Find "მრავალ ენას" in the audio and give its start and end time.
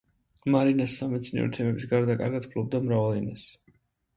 2.87-3.49